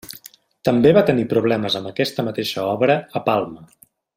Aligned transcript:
També 0.69 0.93
va 0.97 1.03
tenir 1.09 1.27
problemes 1.35 1.77
amb 1.81 1.91
aquesta 1.91 2.25
mateixa 2.31 2.67
obra 2.73 2.99
a 3.21 3.23
Palma. 3.33 3.69